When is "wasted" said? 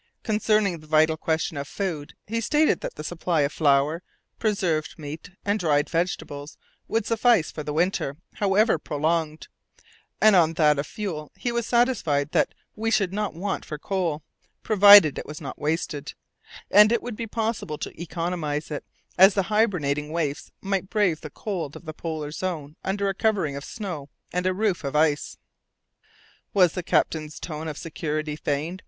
15.61-16.15